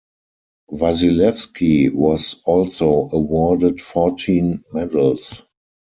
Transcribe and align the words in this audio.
Vasilevsky 0.71 1.91
was 1.93 2.41
also 2.45 3.07
awarded 3.13 3.79
fourteen 3.79 4.63
medals. 4.73 5.43